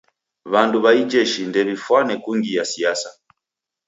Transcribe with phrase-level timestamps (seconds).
[0.51, 3.09] W'andu w'a ijeshi ndew'ifane kungia siasa.